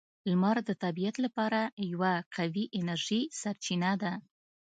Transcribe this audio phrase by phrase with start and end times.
[0.29, 4.13] •لمر د طبیعت لپاره یوه قوی انرژي سرچینه ده.